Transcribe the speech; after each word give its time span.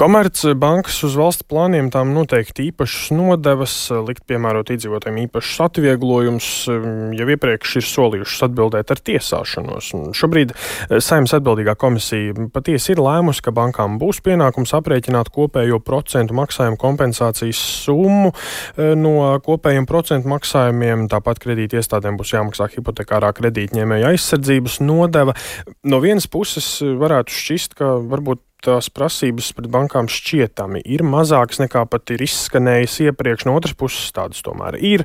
Komercbankas 0.00 1.02
uz 1.04 1.12
valsts 1.20 1.44
plāniem 1.44 1.90
tām 1.92 2.14
noteikti 2.16 2.70
īpašas 2.70 3.10
nodevas, 3.12 3.74
likt 4.08 4.22
piemērot 4.30 4.70
iedzīvotājiem 4.72 5.18
īpašus 5.26 5.58
atvieglojumus, 5.66 6.48
jau 7.18 7.26
iepriekš 7.34 7.74
ir 7.82 7.84
solījušas 7.84 8.46
atbildēt 8.46 8.94
ar 8.94 9.02
tiesāšanos. 9.10 9.90
Šobrīd 10.16 10.54
eh, 10.56 10.96
saimnes 11.04 11.36
atbildīgā 11.36 11.76
komisija 11.76 12.48
patiesi 12.48 12.94
ir 12.94 13.04
lēmusi, 13.04 13.44
ka 13.44 13.52
bankām 13.52 14.00
būs 14.00 14.22
pienākums 14.24 14.72
aprēķināt 14.80 15.28
kopējo 15.36 15.82
procentu 15.84 16.38
maksājumu 16.40 16.80
kompensācijas 16.80 17.60
summu 17.84 18.32
eh, 18.32 18.94
no 18.96 19.34
kopējiem 19.44 19.84
procentu 19.90 20.32
maksājumiem. 20.32 21.10
Tāpat 21.12 21.44
kredīti 21.44 21.76
iestādēm 21.76 22.16
būs 22.16 22.32
jāmaksā 22.38 22.72
hipotekārā 22.72 23.34
kredītņēmēja 23.36 24.14
aizsardzības 24.14 24.80
nodeva. 24.80 25.36
No 25.84 26.00
vienas 26.00 26.24
puses 26.24 26.78
varētu 26.80 27.36
šķist, 27.36 27.76
ka 27.76 27.98
varbūt 28.00 28.46
tās 28.64 28.90
prasības 28.92 29.50
pret 29.56 29.70
bankām 29.72 30.08
šķietami 30.10 30.82
ir 30.84 31.04
mazākas 31.06 31.60
nekā 31.62 31.84
pat 31.90 32.12
ir 32.14 32.24
izskanējis 32.24 32.98
iepriekš. 33.06 33.46
No 33.48 33.56
otras 33.58 33.76
puses, 33.78 34.10
tādas 34.16 34.42
tomēr 34.46 34.78
ir. 34.78 35.04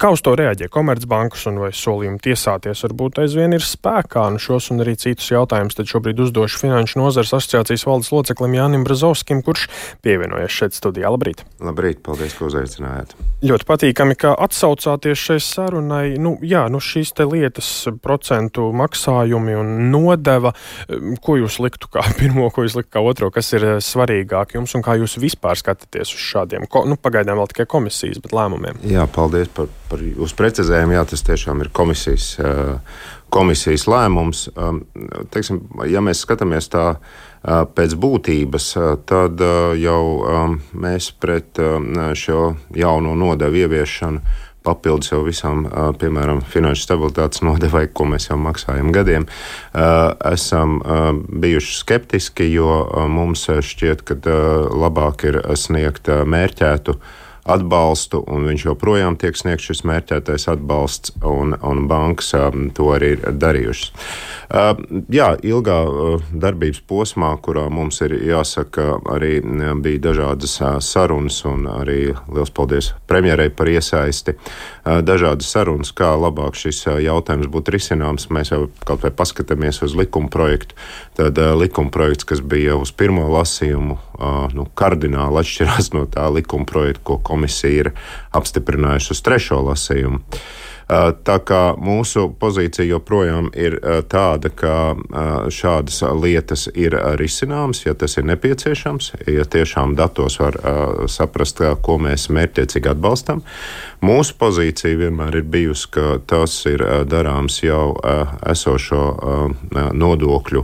Kā 0.00 0.10
uz 0.14 0.22
to 0.24 0.34
reaģē 0.38 0.68
Komercbankas 0.72 1.46
un 1.50 1.60
vai 1.62 1.72
solījumi 1.76 2.20
tiesāties 2.24 2.84
varbūt 2.86 3.22
aizvien 3.24 3.56
ir 3.56 3.64
spēkā? 3.64 4.26
Nu 4.34 4.42
šos 4.42 4.70
un 4.74 4.84
arī 4.84 4.96
citus 5.00 5.30
jautājumus 5.32 5.78
tad 5.78 5.90
šobrīd 5.90 6.20
uzdošu 6.26 6.62
Finanšu 6.64 7.00
nozares 7.00 7.34
asociācijas 7.36 7.86
valdes 7.86 8.12
loceklim 8.14 8.56
Jānim 8.58 8.86
Brazovskim, 8.86 9.42
kurš 9.46 9.68
pievienojas 10.04 10.54
šeit 10.54 10.76
studijā. 10.76 11.12
Labrīt! 11.14 11.44
Labrīt, 11.62 12.02
paldies, 12.06 12.34
ka 12.36 12.48
uzaicinājāt! 12.48 13.14
Ļoti 13.46 13.68
patīkami, 13.68 14.16
ka 14.18 14.32
atsaucāties 14.46 15.20
šai 15.28 15.38
sarunai. 15.44 16.16
Nu, 16.22 16.36
jā, 16.44 16.64
nu 16.72 16.80
šīs 16.82 17.12
te 17.16 17.26
lietas, 17.28 17.68
procentu 18.02 18.70
maksājumi 18.76 19.56
un 19.60 19.74
nodeva, 19.92 20.54
ko 21.22 21.36
jūs 21.38 21.60
liktu 21.62 21.90
kā 21.92 22.04
pirmo, 22.20 22.48
ko 22.50 22.66
jūs 22.66 22.78
liktu 22.80 22.95
kā 22.96 23.02
otro, 23.04 23.30
kas 23.34 23.52
ir 23.56 23.66
eh, 23.66 23.76
svarīgāk 23.82 24.56
jums 24.56 24.74
un 24.76 24.84
kā 24.84 24.96
jūs 25.00 25.18
vispār 25.20 25.58
skatāties 25.58 26.14
uz 26.16 26.24
šādiem, 26.30 26.66
nu, 26.88 26.98
pagaidām 27.00 27.38
vēl 27.40 27.50
tikai 27.52 27.68
komisijas, 27.76 28.20
bet 28.24 28.34
lēmumiem? 28.36 28.80
Jā, 28.88 29.06
paldies 29.12 29.50
par, 29.52 29.68
par 29.90 30.02
jūsu 30.04 30.38
precizējumu. 30.38 30.96
Jā, 30.96 31.04
tas 31.08 31.24
tiešām 31.26 31.64
ir 31.64 31.72
komisijas, 31.76 32.32
eh, 32.40 32.98
komisijas 33.32 33.86
lēmums. 33.90 34.46
Um, 34.54 34.84
teiksim, 35.34 35.64
ja 35.90 36.02
mēs 36.04 36.24
skatāmies 36.24 36.70
tā 36.72 36.86
eh, 36.96 37.62
pēc 37.76 37.96
būtības, 38.00 38.72
tad 39.08 39.44
jau 39.80 40.02
um, 40.22 40.58
mēs 40.86 41.12
pret 41.20 41.60
um, 41.62 41.92
šo 42.16 42.50
jauno 42.76 43.16
nodevu 43.18 43.64
ieviešanu 43.66 44.44
papildus 44.66 45.12
jau 45.12 45.22
visām, 45.26 45.64
piemēram, 46.00 46.42
finanšu 46.52 46.86
stabilitātes 46.86 47.44
nodevai, 47.46 47.86
ko 47.92 48.08
mēs 48.10 48.30
jau 48.30 48.38
maksājam 48.40 48.90
gadiem, 48.94 49.28
esam 50.32 50.80
bijuši 51.44 51.78
skeptiski, 51.80 52.50
jo 52.56 52.80
mums 53.12 53.46
šķiet, 53.46 54.04
ka 54.06 54.18
labāk 54.74 55.28
ir 55.30 55.40
sniegt 55.58 56.10
mērķētu 56.10 56.98
atbalstu, 57.46 58.22
un 58.26 58.46
viņš 58.50 58.66
joprojām 58.68 59.16
tiek 59.20 59.36
sniegts 59.38 59.70
šis 59.70 59.84
mērķētais 59.86 60.48
atbalsts, 60.52 61.14
un, 61.26 61.54
un 61.62 61.86
bankas 61.90 62.32
um, 62.38 62.68
to 62.74 62.90
arī 62.96 63.14
ir 63.16 63.24
darījušas. 63.38 63.92
Uh, 64.46 64.78
jā, 65.10 65.32
ilgā 65.46 65.78
uh, 65.86 66.26
darbības 66.30 66.82
posmā, 66.86 67.32
kurā 67.42 67.66
mums 67.72 68.00
ir 68.06 68.16
jāsaka, 68.26 69.00
arī 69.14 69.38
uh, 69.42 69.72
bija 69.82 70.02
dažādas 70.10 70.56
uh, 70.60 70.76
sarunas, 70.82 71.40
un 71.48 71.66
arī 71.70 72.14
liels 72.30 72.52
paldies 72.54 72.92
premjerai 73.10 73.48
par 73.54 73.70
iesaisti. 73.70 74.36
Uh, 74.36 75.00
dažādas 75.06 75.50
sarunas, 75.50 75.94
kā 75.96 76.12
labāk 76.18 76.58
šis 76.58 76.84
uh, 76.86 77.00
jautājums 77.02 77.50
būtu 77.50 77.74
risināms. 77.74 78.28
Mēs 78.34 78.54
jau 78.54 78.66
kaut 78.86 79.06
vai 79.06 79.12
paskatāmies 79.14 79.82
uz 79.86 79.96
likuma 79.98 80.30
projektu. 80.32 80.78
Tad 81.18 81.38
uh, 81.42 81.54
likuma 81.58 81.94
projekts, 81.94 82.26
kas 82.26 82.42
bija 82.42 82.78
uz 82.78 82.94
pirmo 82.94 83.26
lasījumu, 83.34 83.98
nu, 84.54 84.68
kardināli 84.78 85.42
atšķirās 85.42 85.92
no 85.96 86.06
tā 86.10 86.28
likuma 86.32 86.68
projekta, 86.68 87.04
ko 87.04 87.18
komisija 87.24 87.86
ir 87.86 87.92
apstiprinājusi 88.36 89.12
uz 89.14 89.26
trešo 89.26 89.60
lasījumu. 89.70 90.22
Tā 90.86 91.34
kā 91.42 91.60
mūsu 91.82 92.28
pozīcija 92.38 92.84
joprojām 92.86 93.48
ir 93.58 93.74
tāda, 94.06 94.52
ka 94.54 94.94
šādas 95.50 95.96
lietas 96.14 96.68
ir 96.78 96.94
risināmas, 97.18 97.80
ja 97.88 97.94
tas 97.98 98.14
ir 98.20 98.28
nepieciešams, 98.30 99.08
ja 99.26 99.42
tiešām 99.50 99.96
datos 99.98 100.38
var 100.38 100.60
saprast, 101.10 101.58
ko 101.82 101.96
mēs 101.98 102.28
mērķiecīgi 102.30 102.92
atbalstam. 102.92 103.42
Mūsu 104.06 104.36
pozīcija 104.38 105.00
vienmēr 105.00 105.40
ir 105.40 105.48
bijusi, 105.56 105.88
ka 105.96 106.20
tas 106.22 106.54
ir 106.70 106.84
darāms 107.10 107.58
jau 107.66 107.96
esošo 108.46 109.02
nodokļu. 109.90 110.62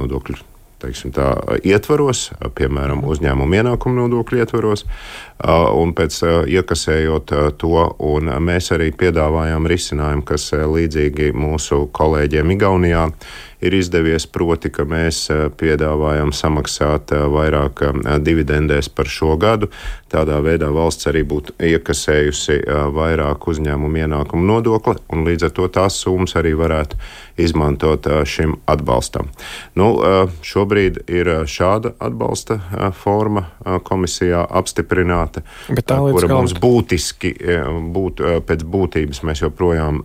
Nodokļu 0.00 0.51
teiksim, 0.82 1.12
tā, 1.14 1.28
ietvaros, 1.66 2.28
piemēram, 2.58 3.04
uzņēmuma 3.08 3.60
ienākuma 3.60 4.02
nodokļu 4.02 4.42
ietvaros, 4.42 4.84
un 5.78 5.94
pēc 5.98 6.18
iekasējot 6.52 7.34
to, 7.62 7.86
un 8.12 8.32
mēs 8.44 8.72
arī 8.76 8.90
piedāvājām 8.96 9.68
risinājumu, 9.70 10.26
kas 10.28 10.50
līdzīgi 10.52 11.32
mūsu 11.36 11.86
kolēģiem 11.94 12.54
Igaunijā 12.56 13.08
ir 13.62 13.74
izdevies, 13.78 14.26
proti, 14.26 14.70
ka 14.74 14.84
mēs 14.88 15.24
piedāvājam 15.58 16.32
samaksāt 16.34 17.14
vairāk 17.32 17.84
dividendēs 18.24 18.90
par 18.92 19.10
šo 19.10 19.36
gadu. 19.40 19.70
Tādā 20.12 20.42
veidā 20.44 20.68
valsts 20.74 21.08
arī 21.08 21.22
būtu 21.24 21.54
iekasējusi 21.62 22.58
vairāk 22.92 23.46
uzņēmumu 23.48 24.02
ienākumu 24.04 24.44
nodokli, 24.44 24.98
un 25.14 25.24
līdz 25.28 25.48
ar 25.48 25.54
to 25.56 25.68
tās 25.72 25.96
summas 26.02 26.36
arī 26.36 26.52
varētu 26.58 26.98
izmantot 27.40 28.06
šim 28.28 28.58
atbalstam. 28.68 29.30
Nu, 29.78 29.94
šobrīd 30.44 31.04
ir 31.08 31.32
šāda 31.48 31.94
atbalsta 32.02 32.58
forma 32.98 33.46
komisijā 33.86 34.44
apstiprināta, 34.50 35.46
kura 35.70 36.34
mums 36.34 36.52
būtiski 36.60 37.32
būtu 37.94 38.42
pēc 38.48 38.66
būtības 38.68 39.22
mēs 39.24 39.46
joprojām 39.46 40.02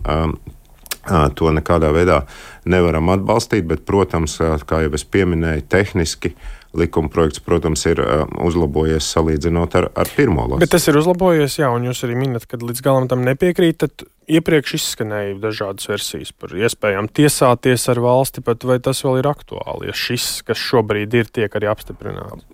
to 1.34 1.52
nekādā 1.54 1.90
veidā 1.94 2.22
nevaram 2.68 3.10
atbalstīt, 3.14 3.66
bet, 3.68 3.84
protams, 3.88 4.38
kā 4.68 4.84
jau 4.84 4.94
es 4.96 5.04
pieminēju, 5.08 5.66
tehniski 5.72 6.34
likuma 6.76 7.08
projekts, 7.08 7.40
protams, 7.40 7.84
ir 7.88 8.00
uzlabojies 8.44 9.06
salīdzinot 9.14 9.76
ar, 9.80 9.88
ar 9.96 10.10
pirmo 10.16 10.44
lasu. 10.44 10.60
Bet 10.62 10.74
tas 10.74 10.84
ir 10.90 10.98
uzlabojies, 11.00 11.58
jā, 11.62 11.70
un 11.72 11.88
jūs 11.88 12.04
arī 12.06 12.18
minat, 12.20 12.44
ka 12.48 12.60
līdz 12.60 12.84
galam 12.84 13.08
tam 13.10 13.24
nepiekrītat. 13.26 14.04
Iepriekš 14.28 14.74
izskanēja 14.76 15.38
dažādas 15.40 15.88
versijas 15.88 16.34
par 16.36 16.52
iespējām 16.52 17.08
tiesāties 17.08 17.88
ar 17.88 18.02
valsti, 18.04 18.44
bet 18.44 18.66
vai 18.68 18.76
tas 18.84 19.00
vēl 19.06 19.22
ir 19.22 19.30
aktuāli, 19.30 19.88
ja 19.88 19.96
šis, 19.96 20.42
kas 20.44 20.60
šobrīd 20.60 21.16
ir, 21.16 21.32
tiek 21.32 21.56
arī 21.56 21.70
apstiprināts? 21.72 22.44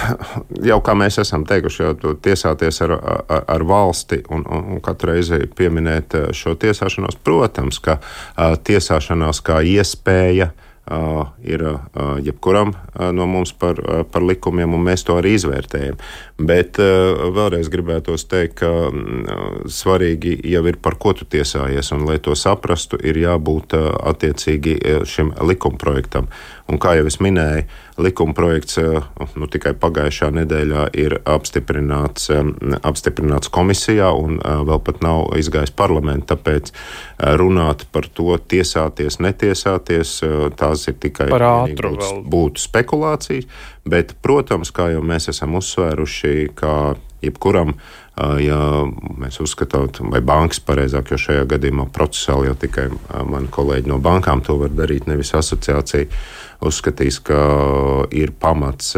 jau 0.70 0.80
kā 0.84 0.96
mēs 0.98 1.20
esam 1.22 1.46
teikuši, 1.48 1.82
jau 1.84 2.14
tiesāties 2.22 2.82
ar, 2.86 2.96
ar, 2.96 3.44
ar 3.56 3.66
valsti 3.68 4.22
un, 4.30 4.44
un, 4.46 4.66
un 4.76 4.82
katru 4.84 5.12
reizi 5.12 5.44
pieminēt 5.56 6.18
šo 6.36 6.56
tiesāšanos. 6.60 7.20
Protams, 7.24 7.80
ka 7.82 7.98
tiesāšanās 8.66 9.42
kā 9.46 9.62
iespēja 9.74 10.50
uh, 10.50 10.68
ir 11.46 11.62
jebkuram 12.26 12.72
no 13.14 13.26
mums 13.30 13.52
par, 13.54 13.78
par 14.10 14.24
likumiem, 14.26 14.74
un 14.74 14.82
mēs 14.82 15.04
to 15.06 15.14
arī 15.20 15.36
izvērtējam. 15.38 16.00
Bet 16.42 16.80
vēlreiz 16.80 17.70
gribētos 17.70 18.26
teikt, 18.26 18.58
ka 18.58 18.90
svarīgi 19.70 20.34
jau 20.50 20.64
ir 20.66 20.80
par 20.82 20.98
ko 20.98 21.14
tu 21.14 21.28
tiesājies, 21.30 21.92
un 21.94 22.02
lai 22.08 22.18
to 22.18 22.34
saprastu, 22.38 22.98
ir 22.98 23.20
jābūt 23.22 23.76
attiecīgi 23.78 24.78
šim 25.06 25.30
likumprojektam. 25.38 26.26
Un 26.72 26.78
kā 26.82 26.96
jau 26.96 27.06
es 27.10 27.18
minēju, 27.22 27.66
likuma 28.02 28.32
projekts 28.32 28.78
eh, 28.80 29.02
nu, 29.36 29.48
tikai 29.50 29.74
pagājušā 29.78 30.30
nedēļā 30.38 30.86
ir 30.98 31.18
apstiprināts, 31.28 32.30
apstiprināts 32.80 33.50
komisijā 33.52 34.08
un 34.16 34.38
vēl 34.40 34.80
pat 34.86 35.02
nav 35.04 35.32
izgājis 35.38 35.74
parlamentā. 35.76 36.32
Tāpēc 36.32 36.70
runāt 37.38 37.84
par 37.92 38.06
to, 38.16 38.32
tiesāties, 38.48 39.18
netiesāties, 39.20 40.14
tās 40.72 40.88
ir 40.90 40.98
tikai 41.02 41.28
būtu, 41.30 42.10
būtu 42.32 42.62
spekulācijas. 42.62 43.48
Bet, 43.88 44.16
protams, 44.22 44.72
kā 44.74 44.90
jau 44.94 45.02
mēs 45.04 45.30
esam 45.32 45.56
uzsvēruši, 45.58 46.52
kā 46.58 46.94
jebkuram 47.22 47.76
ja 48.42 48.60
mēs 49.18 49.40
uzskatām, 49.42 49.88
vai 50.12 50.20
bankas 50.24 50.60
pareizāk, 50.64 51.12
jo 51.12 51.20
šajā 51.20 51.46
gadījumā 51.54 51.88
procesāli 51.94 52.50
jau 52.50 52.56
tikai 52.60 52.88
mani 53.28 53.50
kolēģi 53.52 53.92
no 53.92 53.98
bankām 54.02 54.44
to 54.44 54.58
var 54.60 54.72
darīt, 54.76 55.08
nevis 55.10 55.34
asociācija 55.38 56.08
uzskatīs, 56.62 57.18
ka 57.26 57.38
ir 58.14 58.32
pamats 58.38 58.92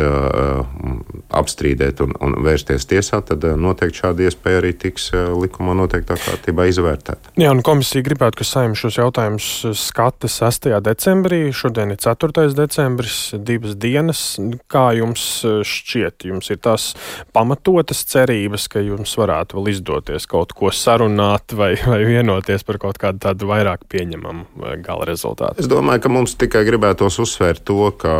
apstrīdēt 1.34 2.02
un, 2.04 2.14
un 2.24 2.36
vērsties 2.44 2.86
tiesā, 2.90 3.20
tad 3.26 3.44
noteikti 3.60 4.02
šāda 4.02 4.26
iespēja 4.28 4.60
arī 4.60 4.72
tiks 4.84 5.10
likumā 5.14 5.76
noteiktā 5.78 6.18
kārtībā 6.20 6.68
izvērtēta. 6.70 7.34
Jā, 7.40 7.52
un 7.54 7.62
komisija 7.64 8.04
gribētu, 8.06 8.40
ka 8.40 8.48
saimnes 8.48 8.82
šos 8.84 8.98
jautājumus 9.00 9.48
skata 9.80 10.30
6. 10.30 10.70
decembrī. 10.84 11.40
Šodien 11.56 11.94
ir 11.94 12.00
4. 12.02 12.48
decembris, 12.58 13.18
divas 13.38 13.78
dienas. 13.80 14.24
Kā 14.70 14.90
jums 14.98 15.24
šķiet? 15.44 16.28
Jums 16.30 16.52
ir 16.52 16.60
tās 16.64 16.90
pamatotas 17.36 18.04
cerības, 18.10 18.68
ka 18.72 18.84
jums 18.84 19.03
mums 19.04 19.18
varētu 19.20 19.58
vēl 19.58 19.68
izdoties 19.74 20.24
kaut 20.30 20.54
ko 20.56 20.70
sarunāt 20.72 21.52
vai, 21.52 21.74
vai 21.84 22.00
vienoties 22.08 22.64
par 22.64 22.78
kaut 22.80 22.96
kādu 23.00 23.20
tādu 23.20 23.48
vairāk 23.50 23.84
pieņemamu 23.92 24.72
gala 24.84 25.04
rezultātu? 25.10 25.60
Es 25.60 25.68
domāju, 25.68 26.00
ka 26.06 26.12
mums 26.12 26.36
tikai 26.40 26.64
gribētos 26.64 27.18
uzsvērt 27.20 27.64
to, 27.68 27.90
ka 28.00 28.14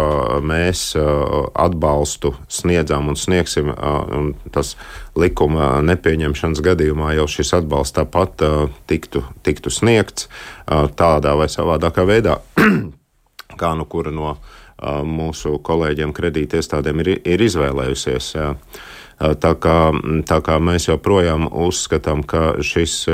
mēs 0.44 0.92
atbalstu 0.94 2.34
sniedzām 2.52 3.08
un 3.08 3.16
sniegsim, 3.16 3.72
un 3.72 4.34
tas 4.52 4.75
likuma 5.16 5.78
nepieņemšanas 5.88 6.60
gadījumā 6.64 7.14
jau 7.16 7.28
šis 7.31 7.54
atbalsts 7.62 7.96
tāpat 7.96 8.44
tiktu, 8.90 9.25
tiktu 9.46 9.72
sniegts 9.72 10.28
tādā 10.69 11.32
vai 11.38 11.48
savādākā 11.48 12.04
veidā, 12.08 12.42
kā 13.60 13.72
nu 13.78 13.88
kura 13.88 14.12
no 14.12 14.36
mūsu 14.84 15.56
kolēģiem 15.64 16.12
kredītiestādēm 16.12 17.00
ir, 17.06 17.16
ir 17.25 17.44
izvēlējusies. 17.46 18.34
Jā. 19.20 19.34
Tā 19.40 19.52
kā, 19.62 19.78
tā 20.26 20.38
kā 20.44 20.58
mēs 20.58 20.88
joprojām 20.88 21.46
uzskatām, 21.49 22.25
ka 22.26 22.56
šis 22.62 23.05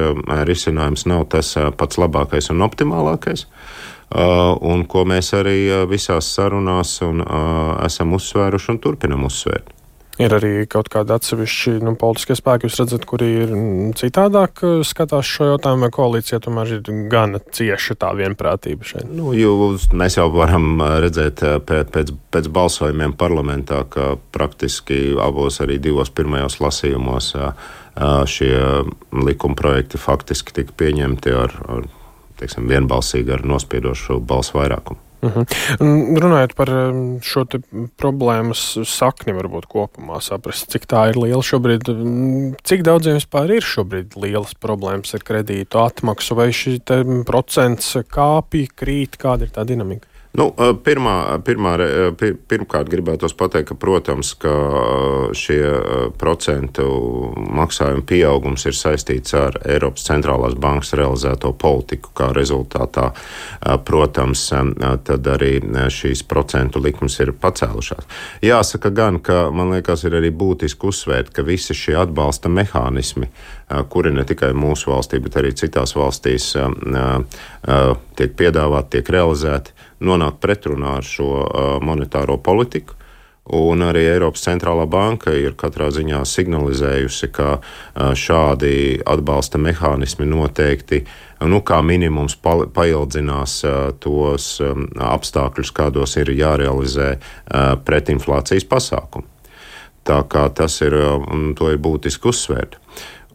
risinājums 0.49 1.07
nav 1.07 1.27
tas 1.35 1.53
pats 1.77 2.01
labākais 2.01 2.51
un 2.55 2.65
optimālākais, 2.67 3.47
un 4.73 4.87
ko 4.89 5.05
mēs 5.05 5.35
arī 5.37 5.59
visās 5.91 6.33
sarunās 6.35 6.97
un, 7.07 7.21
esam 7.85 8.17
uzsvēruši 8.17 8.73
un 8.75 8.81
turpinam 8.81 9.29
uzsvērt. 9.29 9.80
Ir 10.21 10.35
arī 10.37 10.53
kaut 10.69 10.91
kādi 10.93 11.15
atsevišķi 11.15 11.79
nu, 11.85 11.95
politiskie 11.99 12.37
spēki, 12.37 12.69
jūs 12.69 12.79
redzat, 12.83 13.07
kuri 13.09 13.29
ir 13.45 13.55
citādāk 13.97 14.61
uh, 14.67 14.75
skatās 14.85 15.29
šo 15.29 15.49
jautājumu, 15.55 15.87
vai 15.87 15.93
koalīcija 15.97 16.43
tomēr 16.45 16.75
ir 16.77 16.91
gana 17.13 17.41
cieša 17.41 17.97
tā 18.03 18.13
vienprātība 18.19 18.85
šeit? 18.87 19.09
Nu, 19.09 19.33
jūs, 19.37 19.89
mēs 19.97 20.19
jau 20.19 20.29
varam 20.35 20.75
uh, 20.77 20.99
redzēt 21.05 21.45
uh, 21.47 21.57
pēc, 21.65 22.13
pēc 22.35 22.51
balsojumiem 22.53 23.17
parlamentā, 23.21 23.83
ka 23.89 24.15
praktiski 24.35 25.17
abos 25.21 25.63
arī 25.65 25.81
divos 25.81 26.13
pirmajos 26.13 26.61
lasījumos 26.61 27.35
šie 28.31 28.55
likuma 29.13 29.57
projekti 29.59 29.99
faktiski 30.01 30.55
tika 30.57 30.73
pieņemti 30.79 31.33
ar, 31.37 31.57
ar 31.69 31.89
teiksim, 32.41 32.69
vienbalsīgi 32.71 33.35
ar 33.35 33.43
nospiedošu 33.45 34.21
balsu 34.25 34.57
vairākumu. 34.61 35.10
Mhm. 35.21 35.45
-huh. 35.45 36.21
Runājot 36.25 36.55
par 36.57 36.71
šo 37.23 37.45
problēmas 38.01 38.63
sakni, 38.89 39.35
varbūt 39.37 39.69
kopumā 39.69 40.21
saprast, 40.21 40.71
cik 40.73 40.87
tā 40.87 41.09
ir 41.11 41.19
liela 41.21 41.43
šobrīd, 41.43 41.89
um, 41.93 42.55
cik 42.65 42.83
daudziem 42.83 43.19
vispār 43.21 43.51
ir 43.57 43.63
šobrīd 43.63 44.17
lielas 44.17 44.55
problēmas 44.55 45.15
ar 45.15 45.21
kredītu 45.21 45.81
atmaksu, 45.85 46.35
vai 46.35 46.49
šī 46.49 46.81
procents 47.25 47.97
kāpj, 47.97 48.69
krīt, 48.77 49.19
kāda 49.21 49.49
ir 49.49 49.53
tā 49.55 49.65
dinamika? 49.65 50.10
Nu, 50.31 50.45
pirmā, 50.87 51.15
pirmā, 51.43 51.73
pirmkārt, 52.15 52.87
gribētu 52.93 53.27
pateikt, 53.35 53.73
ka, 53.73 53.75
protams, 53.83 54.31
ka 54.39 54.53
šie 55.35 55.59
procentu 56.21 56.85
maksājumu 57.59 58.05
pieaugums 58.07 58.63
ir 58.71 58.77
saistīts 58.79 59.35
ar 59.35 59.59
Eiropas 59.67 60.07
centrālās 60.07 60.55
bankas 60.55 60.95
realizēto 60.95 61.51
politiku. 61.59 62.15
Kā 62.15 62.31
rezultātā, 62.37 63.09
protams, 63.85 64.47
tad 65.03 65.31
arī 65.35 65.59
šīs 65.99 66.23
procentu 66.31 66.79
likmes 66.79 67.19
ir 67.19 67.35
pacēlušās. 67.35 68.07
Jāsaka 68.47 68.95
gan, 68.95 69.19
ka 69.19 69.49
man 69.51 69.75
liekas, 69.75 70.07
ir 70.07 70.15
arī 70.21 70.31
būtiski 70.31 70.93
uzsvērt, 70.93 71.35
ka 71.35 71.43
visi 71.43 71.75
šie 71.75 71.99
atbalsta 72.05 72.47
mehānismi, 72.47 73.33
kuri 73.89 74.13
ne 74.15 74.25
tikai 74.27 74.53
mūsu 74.57 74.91
valstī, 74.91 75.21
bet 75.23 75.37
arī 75.41 75.53
citās 75.55 75.95
valstīs 75.97 76.53
tiek 78.19 78.39
piedāvāti, 78.39 78.97
tiek 78.97 79.13
realizēti, 79.15 79.77
nonāk 80.03 80.41
pretrunā 80.43 80.97
ar 81.01 81.07
šo 81.07 81.45
monetāro 81.85 82.39
politiku. 82.43 82.97
Un 83.51 83.83
arī 83.83 84.05
Eiropas 84.07 84.45
centrālā 84.45 84.85
banka 84.87 85.33
ir 85.35 85.57
katrā 85.59 85.89
ziņā 85.91 86.21
signalizējusi, 86.29 87.31
ka 87.35 87.57
šādi 88.15 89.01
atbalsta 89.03 89.59
mehānismi 89.59 90.29
noteikti, 90.29 91.01
nu, 91.51 91.59
kā 91.67 91.81
minimums, 91.83 92.37
paildzinās 92.39 93.57
tos 94.05 94.53
apstākļus, 94.95 95.75
kādos 95.75 96.15
ir 96.21 96.31
jārealizē 96.37 97.17
pretinflācijas 97.89 98.69
pasākumi. 98.71 99.27
Tā 100.07 100.23
kā 100.31 100.47
tas 100.55 100.79
ir, 100.85 100.95
un 101.33 101.51
to 101.59 101.73
ir 101.73 101.83
būtiski 101.83 102.31
uzsvērt. 102.31 102.79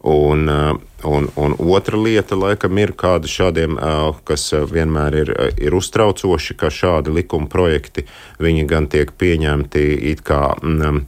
Un, 0.06 0.46
uh, 0.46 0.76
un, 1.10 1.28
un 1.34 1.56
otra 1.58 1.98
lieta, 1.98 2.38
laikam, 2.38 2.78
ir 2.78 2.92
kāda 2.98 3.26
šādiem, 3.30 3.74
uh, 3.74 4.12
kas 4.28 4.48
vienmēr 4.70 5.20
ir, 5.22 5.32
ir 5.58 5.74
uztraucoši, 5.74 6.54
ka 6.60 6.70
šādi 6.70 7.14
likuma 7.16 7.50
projekti 7.50 8.06
gan 8.38 8.86
tiek 8.86 9.10
pieņemti 9.18 9.88
it 10.12 10.22
kā. 10.26 10.54
Um, 10.62 11.06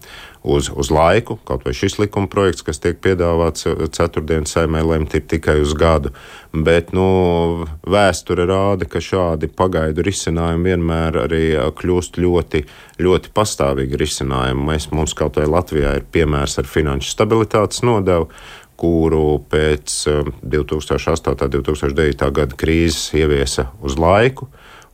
uz, 0.48 0.70
uz 0.74 0.90
laiku. 0.90 1.38
Kaut 1.44 1.64
vai 1.64 1.74
šis 1.76 1.98
likuma 1.98 2.28
projekts, 2.30 2.64
kas 2.66 2.80
tiek 2.82 2.98
piedāvāts 3.04 3.66
ceturtdienas 3.94 4.54
saimē, 4.54 4.82
lemt 4.86 5.14
ir 5.18 5.24
tikai 5.28 5.58
uz 5.62 5.74
gadu. 5.78 6.12
Bet 6.52 6.92
nu, 6.96 7.66
vēsture 7.88 8.46
rāda, 8.48 8.88
ka 8.88 9.02
šādi 9.04 9.50
pagaidu 9.52 10.04
risinājumi 10.06 10.72
vienmēr 10.72 11.20
arī 11.26 11.42
kļūst 11.78 12.20
ļoti, 12.22 12.64
ļoti 13.04 13.34
pastāvīgi 13.34 14.00
risinājumi. 14.00 14.68
Mēs, 14.72 14.88
mums 14.94 15.16
kaut 15.18 15.40
vai 15.40 15.48
Latvijā 15.50 15.98
ir 15.98 16.08
piemērs 16.12 16.58
ar 16.62 16.70
finanšu 16.70 17.12
stabilitātes 17.12 17.84
nodevu 17.86 18.30
kuru 18.78 19.40
pēc 19.50 19.94
2008. 20.42 21.34
un 21.34 21.52
2009. 21.58 22.30
gada 22.30 22.58
krīzes 22.58 23.10
ieviesa 23.18 23.68
uz 23.82 23.98
laiku. 23.98 24.48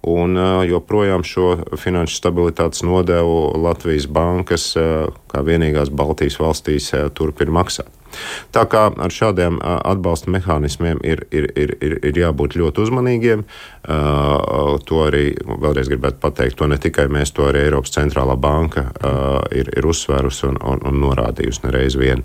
Un 0.04 0.36
eh, 0.36 0.66
joprojām 0.68 1.24
šo 1.24 1.56
finanšu 1.80 2.18
stabilitātes 2.18 2.84
nodevu 2.84 3.54
Latvijas 3.64 4.06
bankas, 4.06 4.74
eh, 4.76 5.06
kā 5.32 5.40
vienīgās 5.40 5.88
Baltijas 5.88 6.36
valstīs, 6.40 6.90
eh, 6.92 7.08
turpina 7.08 7.54
maksāt. 7.62 7.88
Tā 8.54 8.62
kā 8.70 8.84
ar 8.94 9.10
šādiem 9.10 9.56
atbalsta 9.64 10.30
mehānismiem 10.30 11.00
ir, 11.02 11.24
ir, 11.34 11.48
ir, 11.56 11.72
ir, 11.82 11.96
ir 12.06 12.20
jābūt 12.20 12.54
ļoti 12.54 12.84
uzmanīgiem. 12.84 13.42
To 14.86 15.00
arī 15.02 15.32
vēlreiz 15.42 15.90
gribētu 15.90 16.22
pateikt. 16.22 16.54
To 16.60 16.68
ne 16.70 16.78
tikai 16.78 17.08
mēs, 17.10 17.34
to 17.34 17.48
arī 17.48 17.64
Eiropas 17.64 17.90
centrālā 17.96 18.38
banka 18.38 18.86
ir, 19.50 19.66
ir 19.74 19.90
uzsvērusi 19.90 20.46
un, 20.52 20.62
un, 20.62 20.78
un 20.86 21.02
norādījusi 21.08 21.66
nereiz 21.66 21.98
vien. 21.98 22.22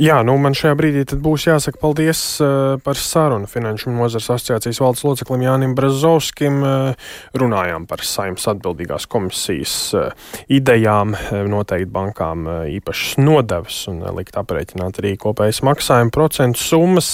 Jā, 0.00 0.20
nu 0.26 0.36
man 0.40 0.54
šajā 0.56 0.76
brīdī 0.78 1.04
būs 1.20 1.46
jāsaka 1.48 1.80
paldies 1.80 2.20
uh, 2.42 2.78
par 2.84 2.98
sarunu 2.98 3.48
Finanšu 3.50 3.92
nozars 3.92 4.28
asociācijas 4.30 4.80
valdes 4.82 5.02
loceklim 5.06 5.44
Jānim 5.44 5.74
Brazovskim. 5.78 6.60
Uh, 6.62 7.08
runājām 7.36 7.86
par 7.90 8.04
saimnes 8.06 8.46
atbildīgās 8.50 9.08
komisijas 9.10 9.74
uh, 9.98 10.30
idejām, 10.50 11.16
noteikt 11.50 11.90
bankām 11.92 12.46
īpašas 12.70 13.18
nodevas 13.20 13.82
un 13.90 14.02
likt 14.16 14.38
aprēķināt 14.40 15.00
arī 15.02 15.14
kopējas 15.20 15.62
maksājuma 15.66 16.14
procentu 16.14 16.62
summas. 16.62 17.10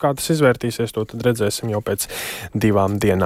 Kā 0.00 0.12
tas 0.16 0.30
izvērtīsies, 0.34 0.94
to 0.94 1.06
redzēsim 1.12 1.72
jau 1.74 1.82
pēc 1.84 2.06
divām 2.54 2.98
dienām. 3.02 3.20